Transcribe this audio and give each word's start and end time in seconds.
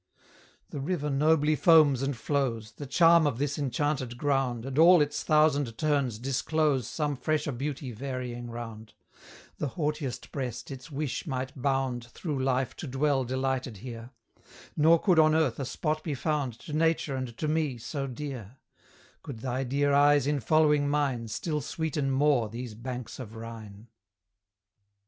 The 0.71 0.79
river 0.79 1.11
nobly 1.11 1.55
foams 1.55 2.01
and 2.01 2.17
flows, 2.17 2.71
The 2.71 2.87
charm 2.87 3.27
of 3.27 3.37
this 3.37 3.59
enchanted 3.59 4.17
ground, 4.17 4.65
And 4.65 4.79
all 4.79 4.99
its 4.99 5.21
thousand 5.21 5.77
turns 5.77 6.17
disclose 6.17 6.87
Some 6.87 7.15
fresher 7.15 7.51
beauty 7.51 7.91
varying 7.91 8.49
round; 8.49 8.93
The 9.59 9.67
haughtiest 9.67 10.31
breast 10.31 10.71
its 10.71 10.89
wish 10.89 11.27
might 11.27 11.51
bound 11.55 12.03
Through 12.05 12.43
life 12.43 12.75
to 12.77 12.87
dwell 12.87 13.23
delighted 13.23 13.77
here; 13.85 14.09
Nor 14.75 14.99
could 14.99 15.19
on 15.19 15.35
earth 15.35 15.59
a 15.59 15.65
spot 15.65 16.03
be 16.03 16.15
found 16.15 16.57
To 16.61 16.73
Nature 16.73 17.15
and 17.15 17.37
to 17.37 17.47
me 17.47 17.77
so 17.77 18.07
dear, 18.07 18.57
Could 19.21 19.41
thy 19.41 19.63
dear 19.63 19.93
eyes 19.93 20.25
in 20.25 20.39
following 20.39 20.89
mine 20.89 21.27
Still 21.27 21.61
sweeten 21.61 22.09
more 22.09 22.49
these 22.49 22.73
banks 22.73 23.19
of 23.19 23.35
Rhine! 23.35 23.87